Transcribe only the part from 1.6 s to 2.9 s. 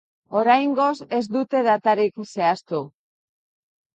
datarik zehaztu.